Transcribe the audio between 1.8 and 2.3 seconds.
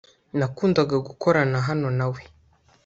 nawe